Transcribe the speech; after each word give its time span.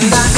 and 0.00 0.14
I 0.14 0.37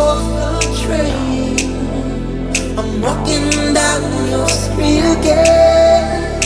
off 0.00 0.22
the 0.38 0.50
train. 0.82 1.58
I'm 2.78 2.90
walking 3.02 3.74
down 3.74 4.02
your 4.32 4.48
street 4.48 5.04
again, 5.16 6.40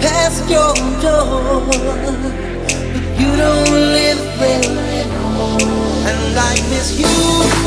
past 0.00 0.48
your 0.48 0.74
door. 1.04 1.66
But 2.92 3.04
you 3.20 3.30
don't 3.44 3.72
live 3.98 4.22
there 4.40 4.72
anymore, 5.00 5.60
and 6.10 6.38
I 6.38 6.54
miss 6.70 6.98
you. 6.98 7.59